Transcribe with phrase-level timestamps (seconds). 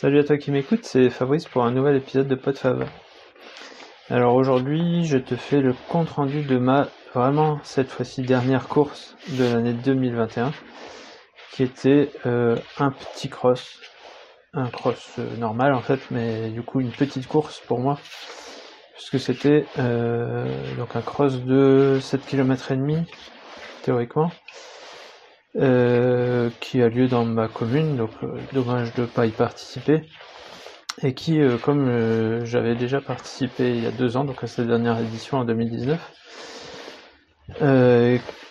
[0.00, 2.88] Salut à toi qui m'écoute, c'est Fabrice pour un nouvel épisode de PodFav.
[4.08, 9.16] Alors aujourd'hui, je te fais le compte rendu de ma vraiment cette fois-ci dernière course
[9.30, 10.52] de l'année 2021
[11.50, 13.80] qui était euh, un petit cross,
[14.52, 17.98] un cross euh, normal en fait, mais du coup une petite course pour moi
[18.94, 20.46] puisque c'était euh,
[20.76, 22.98] donc un cross de 7 km et demi
[23.82, 24.30] théoriquement
[25.58, 30.04] euh, qui a lieu dans ma commune, donc euh, dommage de ne pas y participer,
[31.02, 34.68] et qui, euh, comme j'avais déjà participé il y a deux ans, donc à cette
[34.68, 36.12] dernière édition en 2019,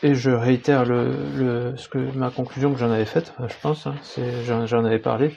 [0.04, 3.96] et, je réitère le, ce que ma conclusion que j'en avais faite, je pense, hein,
[4.46, 5.32] j'en avais parlé.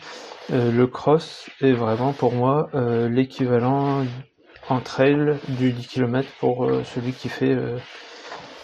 [0.51, 2.69] le cross est vraiment pour moi
[3.09, 4.05] l'équivalent
[4.69, 7.57] en trail du 10 km pour celui qui fait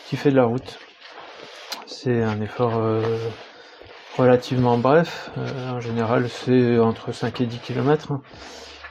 [0.08, 0.78] qui fait de la route.
[1.88, 3.00] C'est un effort euh,
[4.18, 5.30] relativement bref.
[5.38, 8.10] Euh, en général, c'est entre 5 et 10 km.
[8.10, 8.22] Hein.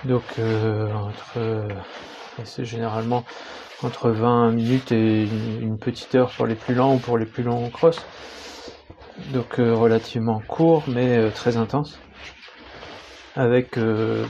[0.06, 1.68] Donc, euh, entre,
[2.46, 3.26] c'est généralement
[3.84, 5.28] entre 20 minutes et
[5.62, 8.02] une, petite heure pour les plus lents ou pour les plus longs cross.
[9.34, 12.00] Donc, relativement court, mais très intense.
[13.36, 13.78] Avec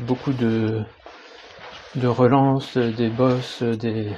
[0.07, 0.81] beaucoup de,
[1.95, 4.11] de relances, des bosses, des,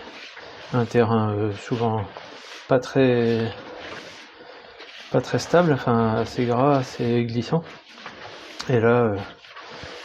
[0.74, 2.06] un terrain souvent
[2.70, 3.52] pas très
[5.12, 7.64] pas très stable, enfin assez gras, assez glissant.
[8.70, 9.18] Et là, euh,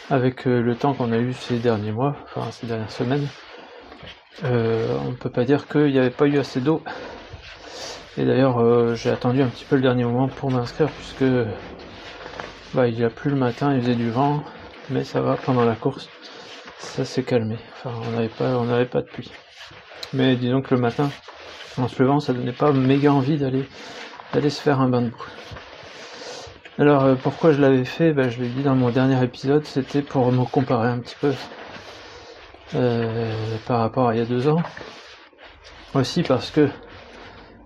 [0.09, 3.27] avec euh, le temps qu'on a eu ces derniers mois, enfin ces dernières semaines,
[4.45, 6.81] euh, on ne peut pas dire qu'il n'y avait pas eu assez d'eau.
[8.17, 11.23] Et d'ailleurs, j'ai attendu un petit peu le dernier moment pour m'inscrire puisque
[12.75, 14.43] bah, il a plu le matin, il faisait du vent,
[14.91, 16.09] mais ça va pendant la course,
[16.77, 17.57] ça s'est calmé.
[17.73, 19.31] Enfin, on n'avait pas, on n'avait pas de pluie.
[20.13, 21.09] Mais disons que le matin,
[21.79, 23.67] en se levant, ça donnait pas méga envie d'aller
[24.33, 25.25] d'aller se faire un bain de boue.
[26.79, 28.13] Alors euh, pourquoi je l'avais fait?
[28.13, 31.33] Ben, Je l'ai dit dans mon dernier épisode, c'était pour me comparer un petit peu
[32.73, 33.31] euh,
[33.67, 34.63] par rapport à il y a deux ans.
[35.93, 36.67] Aussi parce que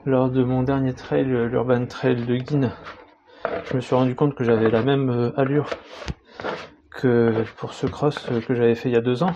[0.05, 2.71] lors de mon dernier trail, l'Urban Trail de Guine,
[3.69, 5.69] je me suis rendu compte que j'avais la même euh, allure
[6.91, 9.33] que pour ce cross que j'avais fait il y a deux ans.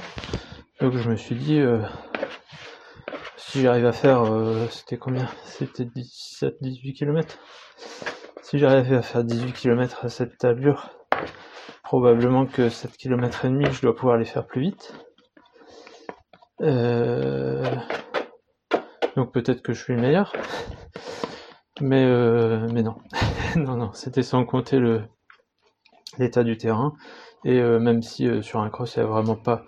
[0.81, 1.61] Donc je me suis dit,
[3.47, 5.28] si j'arrive à faire, euh, c'était combien?
[5.46, 7.40] C'était 17-18 km.
[8.44, 10.91] Si j'arrive à faire 18 km à cette allure,
[11.84, 14.94] probablement que 7 km et demi, je dois pouvoir les faire plus vite.
[16.62, 17.66] Euh,
[19.16, 20.34] donc peut-être que je suis le meilleur.
[21.81, 22.96] Mais, euh, mais non.
[23.56, 25.01] non, non, c'était sans compter le
[26.19, 26.94] l'état du terrain.
[27.44, 29.63] Et même si sur un cross, il n'y a vraiment pas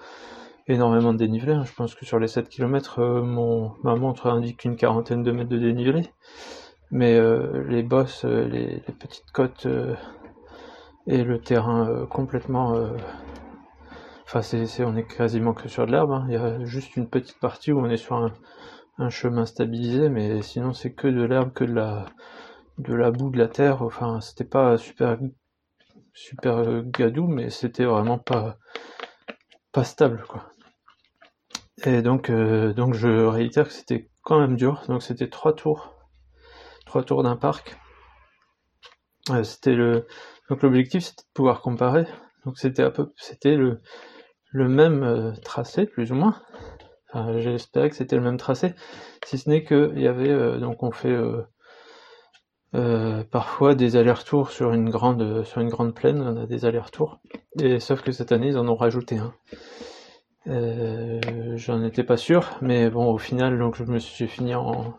[0.67, 1.53] énormément de dénivelé.
[1.53, 1.63] Hein.
[1.65, 5.31] Je pense que sur les 7 km, euh, mon, ma montre indique une quarantaine de
[5.31, 6.09] mètres de dénivelé.
[6.91, 9.67] Mais euh, les bosses, euh, les, petites côtes
[11.07, 12.77] et le terrain complètement...
[14.25, 14.41] Enfin,
[14.79, 16.11] on est quasiment que sur de l'herbe.
[16.11, 16.25] Hein.
[16.27, 20.41] Il y a juste une petite partie où on est sur un, chemin stabilisé, mais
[20.41, 22.05] sinon c'est que de l'herbe, que de la,
[22.77, 23.81] de la boue, de la terre.
[23.81, 25.17] Enfin, c'était pas super,
[26.13, 28.57] super gadou, mais c'était vraiment pas,
[29.73, 30.52] pas stable, quoi.
[31.85, 34.83] Et donc, euh, donc je réitère que c'était quand même dur.
[34.87, 35.95] Donc c'était trois tours,
[36.85, 37.77] trois tours d'un parc.
[39.31, 40.05] Euh, c'était le,
[40.49, 42.05] donc l'objectif c'était de pouvoir comparer.
[42.45, 43.81] Donc c'était peu, c'était le,
[44.51, 46.41] le même euh, tracé plus ou moins.
[47.37, 48.73] J'espérais que c'était le même tracé,
[49.23, 51.15] si ce n'est que il y avait donc on fait
[53.29, 56.21] parfois des allers-retours sur une grande sur une grande plaine.
[56.21, 57.19] On a des allers-retours.
[57.59, 59.31] Et sauf que cette année ils en ont rajouté un.
[60.47, 61.21] Euh,
[61.55, 64.97] j'en étais pas sûr, mais bon, au final, donc je me suis fini en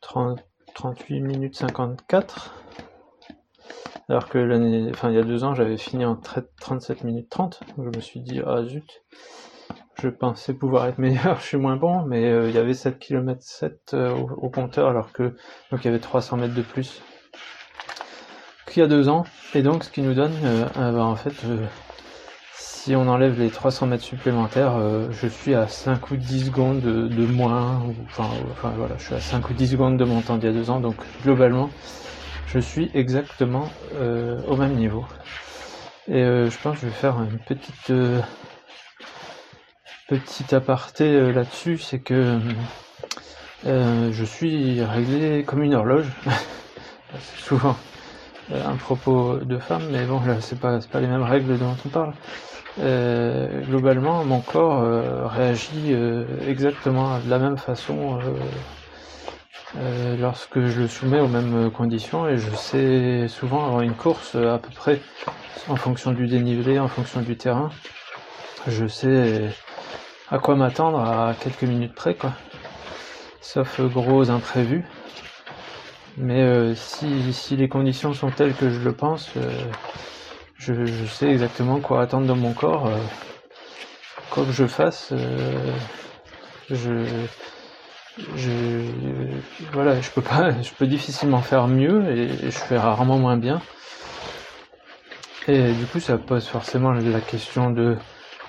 [0.00, 0.38] 30,
[0.74, 2.54] 38 minutes 54.
[4.08, 7.60] Alors que l'année, enfin il y a deux ans, j'avais fini en 37 minutes 30.
[7.76, 9.02] Donc je me suis dit, ah zut,
[10.00, 12.98] je pensais pouvoir être meilleur, je suis moins bon, mais euh, il y avait 7
[12.98, 15.34] km 7 au, compteur, alors que
[15.70, 17.02] donc il y avait 300 mètres de plus
[18.66, 19.24] qu'il y a deux ans.
[19.54, 21.34] Et donc ce qui nous donne, euh, bah, en fait,
[22.54, 26.80] si on enlève les 300 mètres supplémentaires, euh, je suis à 5 ou 10 secondes
[26.80, 28.28] de, moins, enfin,
[28.76, 30.70] voilà, je suis à 5 ou 10 secondes de mon temps d'il y a deux
[30.70, 31.70] ans, donc globalement,
[32.46, 35.04] je suis exactement euh, au même niveau.
[36.08, 37.92] Et euh, je pense que je vais faire une petite
[40.08, 42.38] petite aparté là-dessus, c'est que
[43.64, 46.08] je suis réglé comme une horloge.
[47.36, 47.76] souvent
[48.52, 51.88] un propos de femme, mais bon là c'est pas, pas les mêmes règles dont on
[51.88, 52.12] parle.
[52.80, 58.18] Euh, globalement, mon corps euh, réagit euh, exactement de la même façon
[59.76, 64.36] euh, lorsque je le soumets aux mêmes conditions et je sais souvent avant une course
[64.36, 65.00] à peu près
[65.68, 67.70] en fonction du dénivelé, en fonction du terrain,
[68.66, 69.50] je sais
[70.30, 72.32] à quoi m'attendre à quelques minutes près quoi.
[73.42, 74.84] Sauf gros imprévus.
[76.16, 79.50] Mais euh, si, les conditions sont telles que je le pense, euh,
[80.58, 82.90] je, sais exactement quoi attendre dans mon corps.
[84.30, 85.12] quoi que je fasse,
[86.70, 87.04] je,
[88.36, 88.50] je
[89.72, 93.60] voilà, je peux pas, je peux difficilement faire mieux et, je fais rarement moins bien.
[95.48, 97.96] Et du coup, ça pose forcément la question de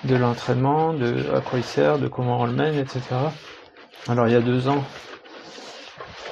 [0.03, 3.01] de l'entraînement, de à quoi il sert, de comment on le mène, etc.
[4.07, 4.83] Alors il y a deux ans,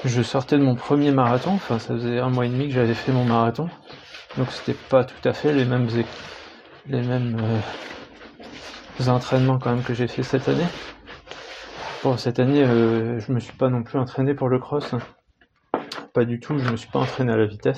[0.05, 2.93] je sortais de mon premier marathon, enfin ça faisait un mois et demi que j'avais
[2.93, 3.69] fait mon marathon,
[4.37, 5.87] donc c'était pas tout à fait les mêmes
[6.87, 10.67] les mêmes euh, entraînements quand même que j'ai fait cette année.
[12.03, 14.95] Bon, cette année, euh, je me suis pas non plus entraîné pour le cross.
[16.13, 17.77] Pas du tout, je me suis pas entraîné à la vitesse.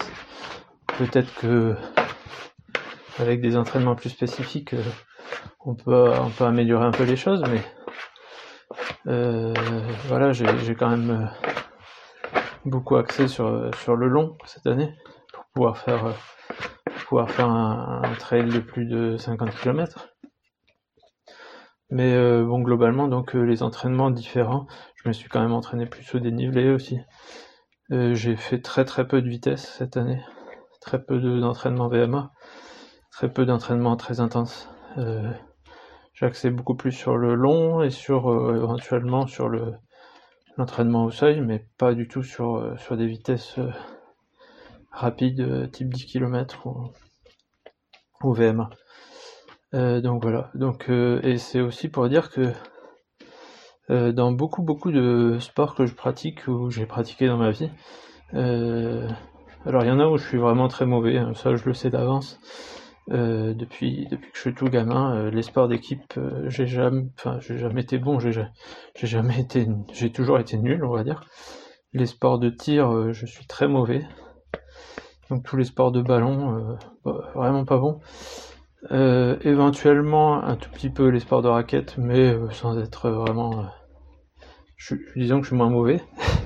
[0.97, 1.75] Peut-être que
[3.19, 4.83] avec des entraînements plus spécifiques, euh,
[5.65, 7.61] on peut on peut améliorer un peu les choses, mais
[9.07, 9.53] euh,
[10.07, 11.29] voilà, j'ai quand même
[12.65, 14.93] beaucoup axé sur sur le long cette année
[15.33, 16.13] pour pouvoir faire
[17.13, 20.09] pouvoir faire un, trail de plus de 50 km.
[21.91, 24.65] Mais euh, bon, globalement, donc euh, les entraînements différents,
[24.95, 26.99] je me suis quand même entraîné plus au dénivelé aussi.
[27.91, 30.19] Euh, j'ai fait très très peu de vitesse cette année,
[30.81, 32.31] très peu d'entraînement VMA,
[33.11, 34.69] très peu d'entraînement très intense.
[36.13, 39.73] j'ai axé beaucoup plus sur le long et sur éventuellement sur le
[40.57, 43.59] l'entraînement au seuil, mais pas du tout sur, sur des vitesses
[44.91, 46.91] rapides type 10 km ou,
[48.23, 48.69] ou VMA.
[49.73, 50.49] Euh, donc voilà.
[50.53, 52.51] Donc euh, et c'est aussi pour dire que
[53.89, 57.69] euh, dans beaucoup beaucoup de sports que je pratique ou j'ai pratiqué dans ma vie,
[58.33, 61.73] alors il y en a où je suis vraiment très mauvais, hein, ça je le
[61.73, 62.39] sais d'avance.
[63.09, 67.81] Depuis depuis que je suis tout gamin, les sports d'équipe, j'ai jamais, enfin j'ai jamais
[67.81, 68.33] été bon, j'ai
[68.95, 71.23] jamais été, j'ai toujours été nul, on va dire.
[71.93, 74.05] Les sports de tir, je suis très mauvais.
[75.29, 77.99] Donc tous les sports de ballon, bah, vraiment pas bon.
[78.91, 83.59] Euh, éventuellement un tout petit peu les sports de raquette, mais euh, sans être vraiment.
[83.59, 83.63] Euh,
[84.75, 86.01] je, disons que je suis moins mauvais.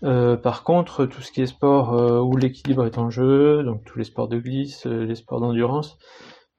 [0.00, 4.04] par contre, tout ce qui est sport où l'équilibre est en jeu, donc tous les
[4.04, 5.98] sports de glisse, les sports d'endurance,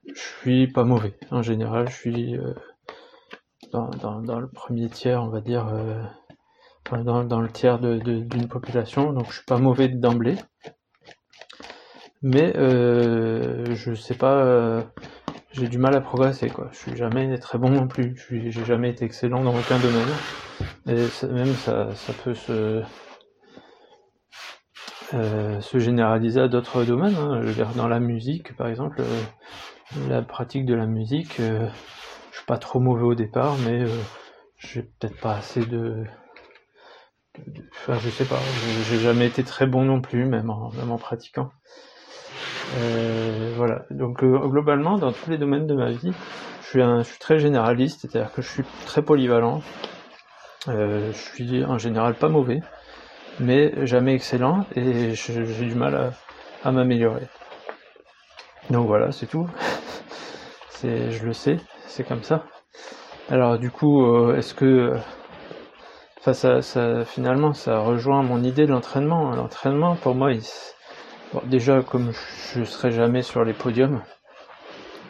[0.08, 1.14] je suis pas mauvais.
[1.32, 2.38] En général, je suis
[3.72, 5.72] dans, le premier tiers, on va dire,
[6.92, 10.36] dans, le tiers d'une population, donc je suis pas mauvais d'emblée
[12.22, 14.82] mais euh, je sais pas, euh,
[15.52, 16.70] j'ai du mal à progresser quoi.
[16.72, 18.16] Je suis jamais très bon non plus.
[18.30, 20.10] J'ai jamais été excellent dans aucun domaine.
[20.88, 22.82] Et même ça, ça peut se
[25.14, 27.16] euh, se généraliser à d'autres domaines.
[27.16, 27.42] Hein.
[27.76, 31.68] Dans la musique, par exemple, euh, la pratique de la musique, euh,
[32.32, 33.86] je suis pas trop mauvais au départ, mais
[34.58, 36.06] j'ai peut-être pas assez de,
[37.72, 38.40] Enfin, je sais pas,
[38.90, 41.52] j'ai jamais été très bon non plus, même en, même en pratiquant.
[42.78, 43.86] Euh, voilà.
[43.90, 46.12] Donc euh, globalement, dans tous les domaines de ma vie,
[46.62, 49.62] je suis, un, je suis très généraliste, c'est-à-dire que je suis très polyvalent.
[50.68, 52.62] Euh, je suis en général pas mauvais,
[53.40, 56.14] mais jamais excellent, et j'ai du mal
[56.64, 57.28] à, m'améliorer.
[58.70, 59.48] Donc voilà, c'est tout.
[60.70, 61.58] c'est, je le sais,
[61.88, 62.46] c'est comme ça.
[63.30, 64.96] Alors du coup, euh, est-ce que,
[66.19, 69.31] enfin ça, ça, finalement, ça rejoint mon idée de l'entraînement.
[69.36, 70.31] L'entraînement, pour moi,
[71.31, 72.12] Bon, déjà, comme
[72.56, 74.02] je serai jamais sur les podiums,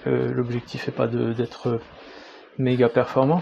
[0.05, 1.79] euh, l'objectif n'est pas d'être
[2.57, 3.41] méga performant.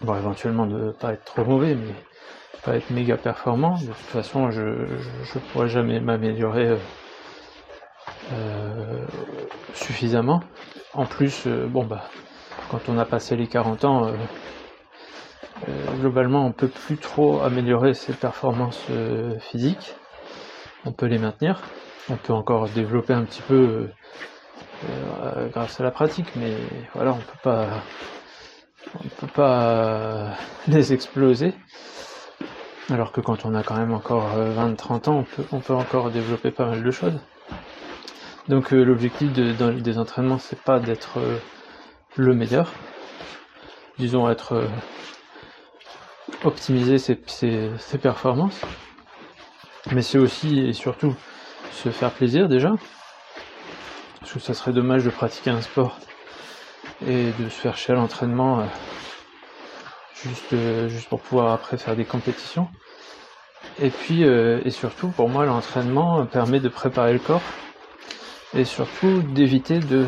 [0.00, 1.92] Bon, éventuellement de pas être trop mauvais, mais
[2.64, 3.78] pas être méga performant.
[3.78, 6.76] De toute façon, je ne pourrai jamais m'améliorer euh,
[8.32, 9.06] euh,
[9.74, 10.42] suffisamment.
[10.94, 12.04] En plus, bon bah,
[12.70, 14.12] quand on a passé les 40 ans,
[16.00, 18.86] globalement, on peut plus trop améliorer ses performances
[19.40, 19.94] physiques.
[20.84, 21.60] On peut les maintenir
[22.10, 23.88] on peut encore développer un petit peu
[24.88, 26.54] euh, grâce à la pratique, mais
[26.94, 27.68] voilà, on peut pas,
[29.04, 30.34] on peut pas
[30.68, 31.52] les exploser.
[32.90, 36.50] Alors que quand on a quand même encore 20-30 euh, ans, on peut, encore développer
[36.50, 37.18] pas mal de choses.
[38.48, 41.18] Donc euh, l'objectif de, des entraînements, c'est pas d'être
[42.16, 42.72] le meilleur,
[43.98, 44.68] disons être
[46.44, 47.16] optimiser ses,
[48.00, 48.60] performances,
[49.92, 51.14] mais c'est aussi et surtout
[51.70, 52.74] se faire plaisir déjà.
[54.20, 55.98] Parce que ça serait dommage de pratiquer un sport
[57.06, 58.64] et de se faire chier à l'entraînement euh,
[60.24, 62.68] juste, euh, juste pour pouvoir après faire des compétitions.
[63.80, 67.44] Et puis, et surtout, pour moi, l'entraînement permet de préparer le corps
[68.54, 70.06] et surtout d'éviter de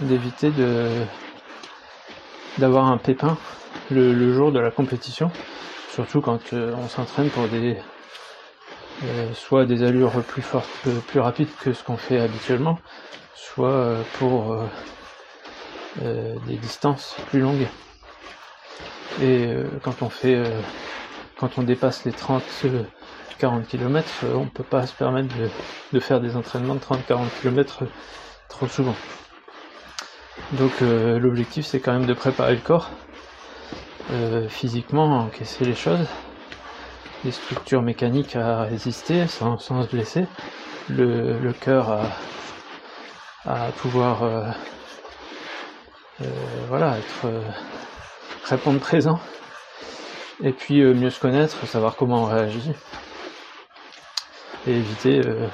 [0.00, 1.04] d'éviter de
[2.58, 3.36] d'avoir un pépin
[3.90, 5.30] le, jour de la compétition,
[5.90, 7.76] surtout quand on s'entraîne pour des
[9.34, 12.78] soit des allures plus fortes, plus rapides que ce qu'on fait habituellement,
[13.34, 14.56] soit pour
[15.96, 17.68] des distances plus longues.
[19.20, 19.52] Et
[19.82, 20.42] quand on fait
[21.38, 22.66] quand on dépasse les 30
[23.38, 25.28] 40 km, on peut pas se permettre
[25.92, 27.82] de, faire des entraînements de 30-40 km
[28.48, 28.94] trop souvent.
[30.52, 32.90] Donc euh, l'objectif c'est quand même de préparer le corps
[34.10, 36.06] euh, physiquement encaisser les choses,
[37.24, 40.26] les structures mécaniques à résister sans, se blesser,
[40.88, 42.08] le, cœur
[43.44, 44.46] à, pouvoir euh,
[46.68, 47.26] voilà être
[48.44, 49.18] répondre présent.
[50.42, 52.72] Et puis mieux se connaître, savoir comment on réagit.
[54.66, 55.48] Et éviter euh,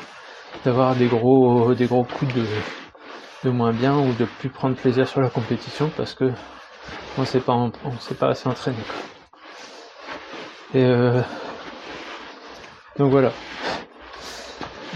[0.64, 2.44] d'avoir des gros des gros coups de,
[3.44, 6.30] de moins bien ou de plus prendre plaisir sur la compétition parce que
[7.16, 8.78] on sait pas on, sait pas assez entraîné
[10.74, 11.22] et euh,
[12.98, 13.32] donc voilà.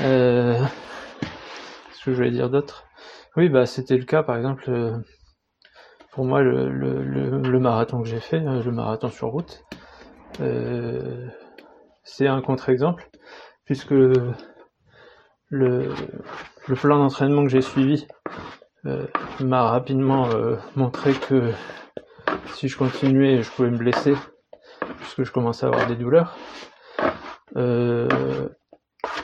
[0.01, 0.63] Euh,
[1.93, 2.85] ce que je voulais dire d'autre.
[3.37, 4.93] Oui bah c'était le cas par exemple euh,
[6.13, 9.65] pour moi le, marathon que j'ai fait le marathon sur route
[12.05, 13.09] c'est un contre-exemple
[13.65, 13.95] puisque
[15.53, 15.95] le,
[16.81, 18.07] plan d'entraînement que j'ai suivi
[18.87, 19.07] euh,
[19.41, 21.53] m'a rapidement euh, montré que
[22.55, 24.15] si je continuais, je pouvais me blesser,
[24.99, 26.37] puisque je commençais à avoir des douleurs.
[27.57, 28.09] Euh,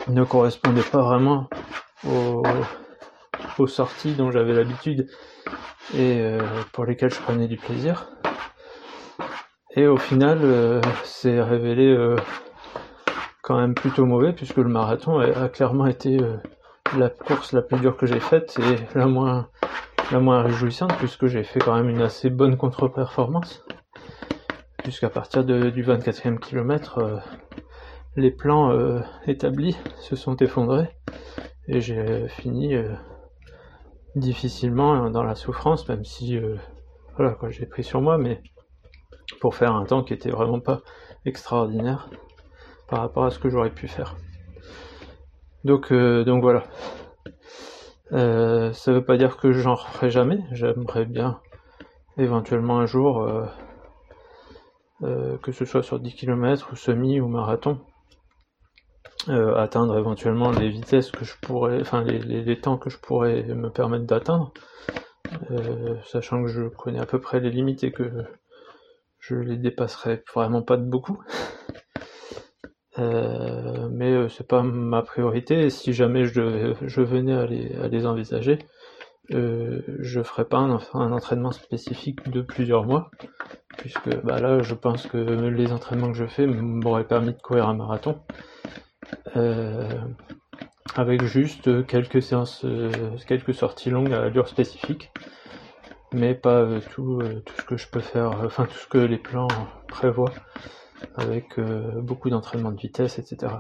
[0.09, 1.49] ne correspondait pas vraiment
[2.04, 5.09] aux sorties dont j'avais l'habitude
[5.95, 6.40] et euh,
[6.73, 8.09] pour lesquelles je prenais du plaisir.
[9.76, 10.40] Et au final,
[11.04, 11.95] c'est révélé
[13.49, 16.37] quand même plutôt mauvais puisque le marathon a, clairement été euh,
[16.99, 19.49] la course la plus dure que j'ai faite et la moins
[20.12, 23.64] la moins réjouissante puisque j'ai fait quand même une assez bonne contre-performance
[24.83, 27.16] puisqu'à partir du 24e kilomètre euh,
[28.16, 30.90] les plans euh, établis se sont effondrés
[31.68, 32.75] et j'ai fini
[34.16, 36.38] difficilement dans la souffrance même si
[37.16, 38.42] voilà quoi j'ai pris sur moi mais
[39.40, 40.80] pour faire un temps qui était vraiment pas
[41.24, 42.08] extraordinaire
[42.88, 44.16] par rapport à ce que j'aurais pu faire.
[45.64, 46.64] Donc, euh, donc voilà.
[48.12, 50.38] Euh, ça veut pas dire que j'en referai jamais.
[50.52, 51.40] J'aimerais bien
[52.16, 53.22] éventuellement un jour,
[55.02, 57.78] euh, que ce soit sur 10 km ou semi ou marathon,
[59.28, 64.04] atteindre éventuellement les vitesses que je pourrais, enfin les, temps que je pourrais me permettre
[64.04, 64.52] d'atteindre,
[66.04, 68.11] sachant que je connais à peu près les limites et que
[69.20, 71.18] je les dépasserai vraiment pas de beaucoup.
[72.99, 75.70] Euh, mais euh, c'est pas ma priorité.
[75.70, 78.58] si jamais je, je venais à les, à les envisager,
[79.35, 83.11] euh, je ferais pas un, entraînement spécifique de plusieurs mois,
[83.76, 87.68] puisque bah là, je pense que les entraînements que je fais m'auraient permis de courir
[87.68, 88.88] un marathon, euh,
[90.94, 92.64] avec juste quelques séances,
[93.26, 95.10] quelques sorties longues à allure spécifique,
[96.12, 99.48] mais pas tout, tout ce que je peux faire, enfin tout ce que les plans
[99.86, 100.32] prévoient
[101.16, 103.52] avec euh, beaucoup d'entraînement de vitesse, etc.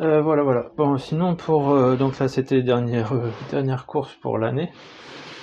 [0.00, 0.70] Euh, voilà, voilà.
[0.76, 3.12] Bon, sinon pour euh, donc ça c'était dernière
[3.50, 4.70] dernière course pour l'année.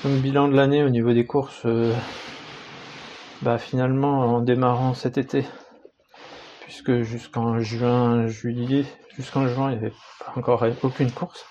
[0.03, 1.65] Donc bilan de l'année au niveau des courses,
[3.41, 5.45] bah finalement en démarrant cet été,
[6.73, 8.83] puisque jusqu'en juin, juillet,
[9.15, 9.93] jusqu'en juin il n'y avait
[10.25, 11.45] pas encore aucune course.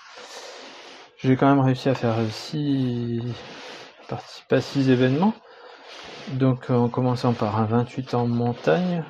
[1.17, 3.21] J'ai quand même réussi à faire six
[4.09, 5.33] participer à six événements.
[6.27, 9.05] Donc en commençant par un 28 en montagne,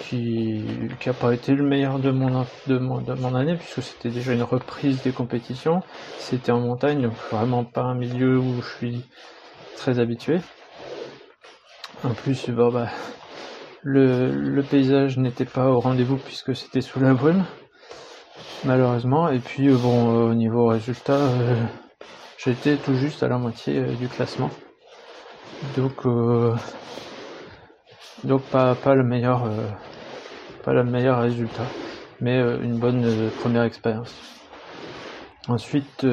[0.00, 0.64] qui
[1.04, 4.32] n'a pas été le meilleur de mon, de mon, de mon année, puisque c'était déjà
[4.32, 5.82] une reprise des compétitions.
[6.16, 9.04] C'était en montagne, donc vraiment pas un milieu où je suis
[9.76, 10.40] très habitué.
[12.02, 12.88] En plus, bon, bah,
[13.82, 17.44] le, paysage n'était pas au rendez-vous puisque c'était sous la brume,
[18.64, 19.28] malheureusement.
[19.28, 21.64] Et puis, euh, bon, au niveau résultat, euh,
[22.38, 24.50] j'étais tout juste à la moitié euh, du classement.
[25.74, 26.54] Donc, euh,
[28.50, 29.68] pas, pas le meilleur, euh,
[30.64, 31.72] pas le meilleur résultat,
[32.20, 34.20] mais euh, une bonne première expérience.
[35.48, 36.06] Ensuite,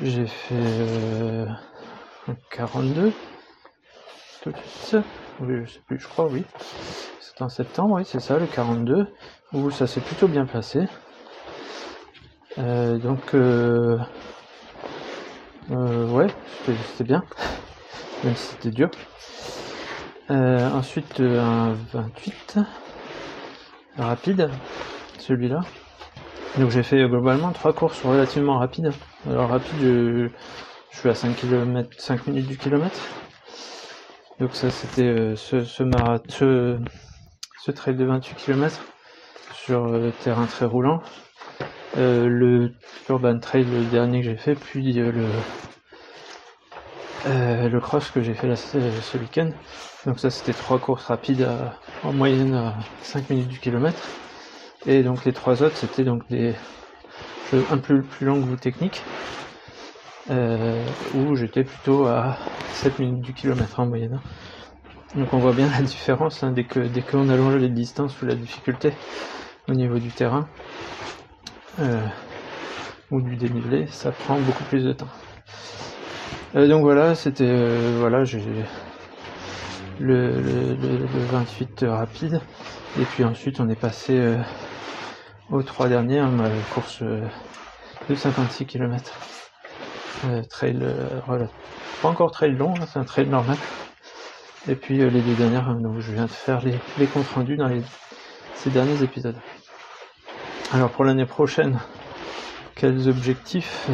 [0.00, 1.46] j'ai fait
[2.26, 3.12] un 42
[4.40, 4.96] tout de suite.
[5.48, 6.44] Je sais plus, je crois, oui.
[7.20, 9.06] C'est en septembre, oui, c'est ça, le 42,
[9.52, 10.86] où ça s'est plutôt bien passé.
[12.56, 13.34] donc,
[15.70, 16.26] ouais,
[16.66, 17.24] c'était bien
[18.24, 18.90] même si c'était dur.
[20.30, 22.58] Euh, ensuite, un 28
[23.96, 24.48] rapide,
[25.18, 25.60] celui-là.
[26.58, 28.92] Donc j'ai fait globalement trois courses relativement rapides.
[29.26, 30.28] Alors rapide, je,
[30.92, 33.00] suis à 5 km, 5 minutes du kilomètre.
[34.40, 35.82] Donc ça c'était euh, ce, ce,
[37.70, 38.80] trail de 28 km
[39.54, 41.02] sur euh, terrain très roulant.
[41.96, 42.72] Euh, le
[43.08, 44.92] Urban Trail le dernier que j'ai fait, puis
[47.24, 49.50] le cross que j'ai fait ce week-end.
[50.06, 51.48] Donc ça c'était trois courses rapides
[52.02, 54.08] en moyenne à 5 minutes du kilomètre.
[54.86, 56.54] Et donc les trois autres c'était donc des
[57.70, 59.02] un peu plus longs ou techniques.
[60.30, 62.36] Euh, où j'étais plutôt à
[62.74, 64.20] 7 minutes du kilomètre en moyenne.
[65.16, 68.26] Donc on voit bien la différence hein, dès que dès qu'on allonge les distances ou
[68.26, 68.92] la difficulté
[69.68, 70.48] au niveau du terrain
[71.80, 72.06] euh,
[73.10, 75.08] ou du dénivelé, ça prend beaucoup plus de temps.
[76.54, 78.42] Euh, donc voilà, c'était voilà, j'ai
[79.98, 82.40] le, le, le, 28 rapide
[83.00, 84.36] et puis ensuite on est passé
[85.50, 87.02] aux trois derniers, ma course
[88.08, 89.12] de 56 km.
[90.24, 91.20] Euh, trail, euh,
[92.00, 93.56] pas encore trail long, hein, c'est un trail normal.
[94.68, 97.28] Et puis euh, les deux dernières, hein, donc je viens de faire les, les comptes
[97.28, 97.82] rendus dans les,
[98.54, 99.36] ces derniers épisodes.
[100.70, 101.80] Alors pour l'année prochaine,
[102.76, 103.90] quels objectifs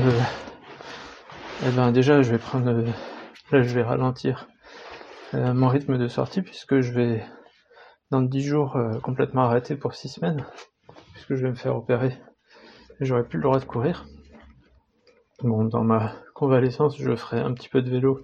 [1.64, 2.70] Eh ben déjà, je vais prendre,
[3.50, 4.48] là je vais ralentir
[5.32, 7.24] mon rythme de sortie puisque je vais
[8.10, 10.44] dans 10 jours complètement arrêter pour 6 semaines
[11.12, 12.16] puisque je vais me faire opérer
[13.00, 14.06] et j'aurai plus le droit de courir.
[15.44, 18.22] Bon, dans ma convalescence, je ferai un petit peu de vélo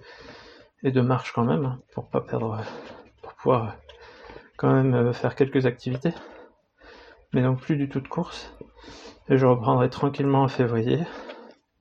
[0.83, 2.59] et de marche quand même, pour pas perdre,
[3.21, 3.77] pour pouvoir
[4.57, 6.13] quand même euh, faire quelques activités.
[7.31, 8.53] Mais donc plus du tout de course.
[9.29, 10.99] Et je reprendrai tranquillement en février,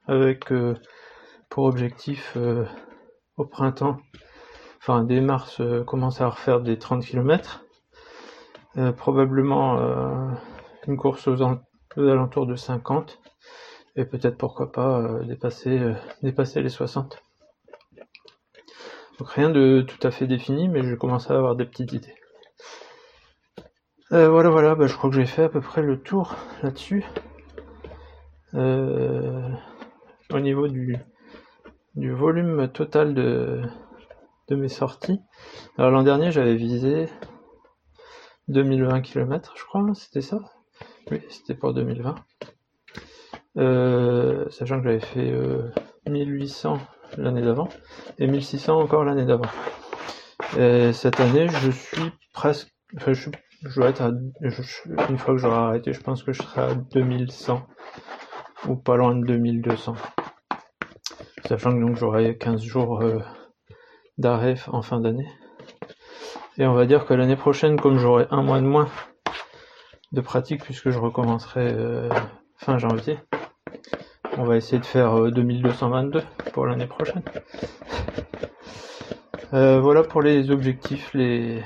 [0.06, 0.76] avec euh,
[1.48, 2.64] pour objectif euh,
[3.36, 3.98] au printemps,
[4.78, 7.64] enfin dès mars, commencer à refaire des 30 km.
[8.96, 9.80] probablement
[10.86, 13.18] une course aux, aux alentours de 50
[13.96, 17.22] et peut-être pourquoi pas euh, dépasser, euh, dépasser les 60.
[19.18, 22.14] Donc rien de tout à fait défini, mais je commence à avoir des petites idées.
[24.12, 27.04] Euh, voilà, voilà, bah, je crois que j'ai fait à peu près le tour là-dessus.
[28.54, 30.96] au niveau du,
[31.96, 33.62] volume total de,
[34.48, 35.20] de mes sorties.
[35.78, 37.08] Alors l'an dernier, j'avais visé
[38.48, 40.40] 2020 km, je crois, c'était ça?
[41.10, 42.16] Oui, c'était pour 2020.
[43.56, 45.32] Euh, sachant que j'avais fait
[46.08, 47.68] 1800 euh, l'année d'avant
[48.18, 49.48] et 1600 encore l'année d'avant.
[50.92, 53.30] cette année, je suis presque, enfin, je,
[53.76, 54.10] dois être à,
[55.08, 57.64] une fois que j'aurai arrêté, je pense que je serai à 2100
[58.68, 59.94] ou pas loin de 2200.
[61.46, 63.20] Sachant que donc j'aurai 15 jours euh,
[64.18, 65.28] d'arrêt en fin d'année.
[66.58, 68.88] Et on va dire que l'année prochaine, comme j'aurai un mois de moins
[70.12, 72.08] de pratique puisque je recommencerai
[72.56, 73.18] fin janvier,
[74.36, 77.22] on va essayer de faire 2222 euh, pour l'année prochaine.
[79.52, 81.62] Euh, voilà pour les objectifs, les,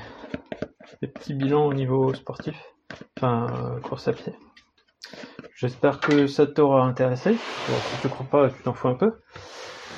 [1.01, 2.55] petits bilans au niveau sportif,
[3.17, 4.33] enfin euh, course à pied.
[5.55, 7.31] J'espère que ça t'aura intéressé.
[7.67, 9.13] Bon, si tu crois pas, tu t'en fous un peu.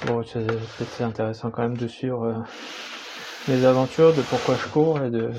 [0.08, 2.44] Bon, c'est intéressant quand même de suivre
[3.48, 5.30] mes aventures, de pourquoi je cours et de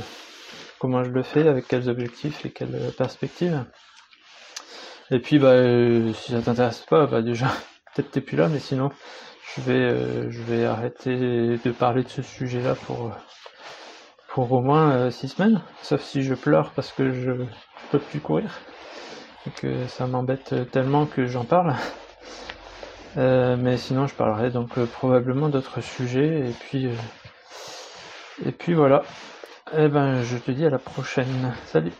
[0.78, 3.64] comment je le fais, avec quels objectifs et quelles perspectives.
[5.12, 7.46] Et puis bah euh, si ça t'intéresse pas, bah déjà
[7.94, 8.90] peut-être t'es plus là, mais sinon
[9.54, 13.10] je vais euh, je vais arrêter de parler de ce sujet-là pour euh,
[14.30, 17.32] pour au moins six semaines, sauf si je pleure parce que je
[17.90, 18.58] peux plus courir
[19.46, 21.74] et que ça m'embête tellement que j'en parle.
[23.16, 26.88] mais sinon je parlerai donc probablement d'autres sujets et puis
[28.46, 29.02] et puis voilà.
[29.74, 31.54] Et eh ben je te dis à la prochaine.
[31.66, 31.92] Salut